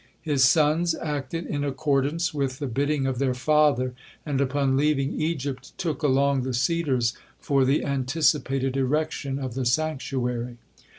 [0.23, 3.93] His sons acted in accordance with the bidding of their father,
[4.25, 10.57] and upon leaving Egypt took along the cedars for the anticipated erection of the sanctuary.